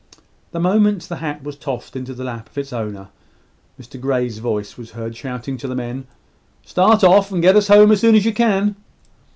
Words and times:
The 0.51 0.59
moment 0.59 1.03
the 1.03 1.17
hat 1.17 1.43
was 1.43 1.55
tossed 1.55 1.95
into 1.95 2.15
the 2.15 2.23
lap 2.23 2.49
of 2.49 2.57
its 2.57 2.73
owner, 2.73 3.09
Mr 3.79 4.01
Grey's 4.01 4.39
voice 4.39 4.75
was 4.75 4.93
heard 4.97 5.15
shouting 5.15 5.57
to 5.57 5.67
the 5.67 5.75
men 5.75 6.07
"Start 6.65 7.03
off, 7.03 7.31
and 7.31 7.39
get 7.39 7.55
us 7.55 7.67
home 7.67 7.91
as 7.91 7.99
soon 8.01 8.15
as 8.15 8.25
you 8.25 8.33
can." 8.33 8.77